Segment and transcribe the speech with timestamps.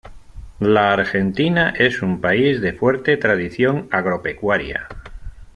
[0.59, 4.87] La Argentina es un país de fuerte tradición agropecuaria.